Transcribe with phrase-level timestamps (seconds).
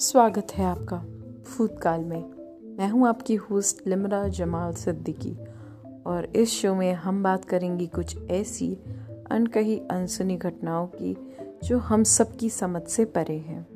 [0.00, 0.96] स्वागत है आपका
[1.48, 2.22] भूतकाल में।
[2.78, 5.34] मैं हूँ आपकी होस्ट लिमरा जमाल सिद्दीकी
[6.06, 8.74] और इस शो में हम बात करेंगी कुछ ऐसी
[9.30, 11.14] अनकही अनसुनी घटनाओं की
[11.66, 13.66] जो हम सबकी समझ से परे हैं।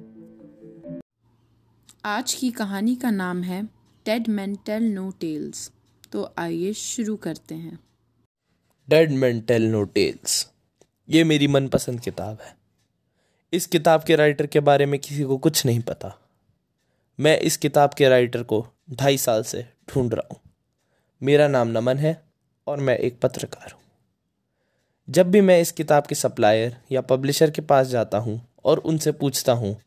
[2.04, 3.62] आज की कहानी का नाम है
[4.06, 5.72] डेड मेंटल नो टेल्स
[6.12, 7.78] तो आइए शुरू करते हैं।
[8.88, 10.50] डेड मेंटल नो टेल्स
[11.08, 12.57] ये मेरी मनपसंद किताब है।
[13.52, 16.18] इस किताब के राइटर के बारे में किसी को कुछ नहीं पता।
[17.20, 20.40] मैं इस किताब के राइटर को ढाई साल से ढूंढ रहा हूँ।
[21.22, 22.22] मेरा नाम नमन है
[22.66, 23.80] और मैं एक पत्रकार हूँ।
[25.08, 29.12] जब भी मैं इस किताब के सप्लायर या पब्लिशर के पास जाता हूँ और उनसे
[29.12, 29.80] पूछता हूँ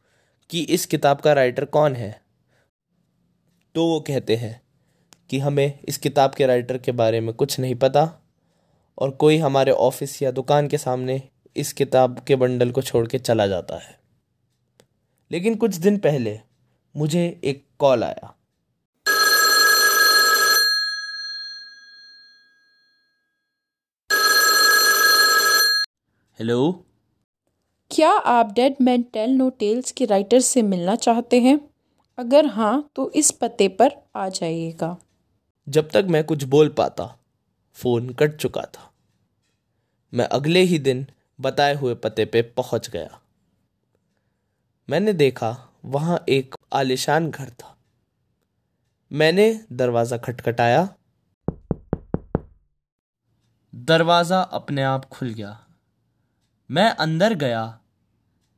[0.49, 2.21] कि इस किताब का राइटर कौन है
[3.75, 4.61] तो वो कहते हैं
[5.29, 8.21] कि हमें इस किताब के राइटर के बारे में कुछ नहीं पता
[8.97, 13.19] और कोई हमारे ऑफ़िस या दुकान के सामने इस किताब के बंडल को छोड़ के
[13.19, 13.99] चला जाता है।
[15.31, 16.39] लेकिन कुछ दिन पहले
[16.95, 18.37] मुझे एक कॉल आया।
[26.39, 26.85] हेलो?
[27.91, 31.69] क्या आप dead man tell no tales के राइटर से मिलना चाहते हैं?
[32.17, 34.97] अगर हाँ तो इस पते पर आ जाइएगा।
[35.69, 37.19] जब तक मैं कुछ बोल पाता
[37.73, 38.93] फ़ोन कट चुका था।
[40.13, 41.07] मैं अगले ही दिन
[41.41, 43.19] बताए हुए पते पे पहुँच गया।
[44.89, 47.75] मैंने देखा वहाँ एक आलिशान घर था।
[49.11, 50.87] मैंने दरवाज़ा खटखटाया।
[53.73, 55.57] दरवाज़ा अपने आप खुल गया।
[56.69, 57.79] मैं अंदर गया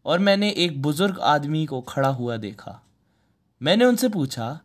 [0.05, 2.79] और मैंने एक बुज़ुर्ग आदमी को खड़ा हुआ देखा।
[3.61, 4.59] मैंने उनसे पूछा,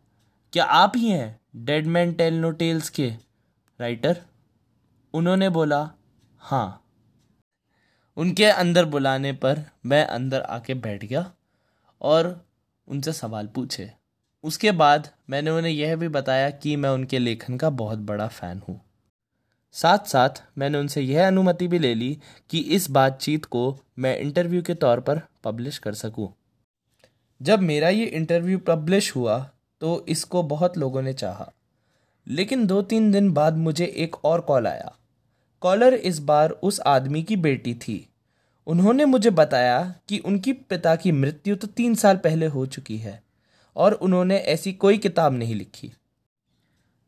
[0.53, 3.09] क्या आप ही हैं dead man tell no tales के?
[3.79, 4.21] राइटर,
[5.13, 5.89] उन्होंने बोला
[6.41, 6.85] हाँ।
[8.19, 11.31] उनके अंदर बुलाने पर मैं अंदर आके बैठ गया
[12.01, 12.45] और
[12.87, 13.91] उनसे सवाल पूछे।
[14.43, 18.61] उसके बाद मैंने उन्हें यह भी बताया कि मैं उनके लेखन का बहुत बड़ा फ़ैन
[18.69, 18.81] हूँ।
[19.71, 22.19] साथ साथ मैंने उनसे यह अनुमति भी ले ली
[22.49, 26.33] कि इस बातचीत को मैं इंटरव्यू के तौर पर पब्लिश कर सकूँ।
[27.41, 29.49] जब मेरा ये इंटरव्यू पब्लिश हुआ
[29.81, 31.51] तो इसको बहुत लोगों ने चाहा।
[32.27, 34.95] लेकिन दो तीन दिन बाद मुझे एक और कॉल आया।
[35.61, 38.08] कॉलर इस बार उस आदमी की बेटी थी।
[38.67, 43.21] उन्होंने मुझे बताया कि उनकी पिता की मृत्यु तो तीन साल पहले हो चुकी है,
[43.75, 45.91] और उन्होंने ऐसी कोई किताब नहीं लिखी।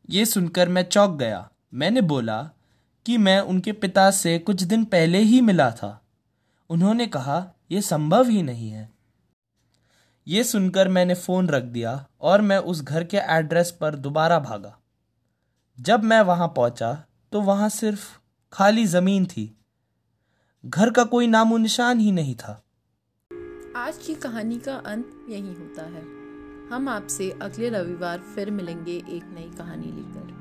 [0.10, 2.42] ये सुनकर मैं चौंक गया। मैंने बोला
[3.06, 6.00] कि मैं उनके पिता से कुछ दिन पहले ही मिला था।
[6.70, 8.90] उन्होंने कहा यह संभव ही नहीं है।
[10.28, 14.78] ये सुनकर मैंने फ़ोन रख दिया और मैं उस घर के एड्रेस पर दोबारा भागा।
[15.78, 16.94] जब मैं वहाँ पहुँचा
[17.32, 18.08] तो वहाँ सिर्फ़
[18.54, 19.46] खाली ज़मीन थी।
[20.66, 22.64] घर का कोई नामो निशान ही नहीं था।
[23.76, 26.02] आज की कहानी का अंत यही होता है।
[26.70, 30.41] हम आपसे अगले रविवार फिर मिलेंगे एक नई कहानी लेकर।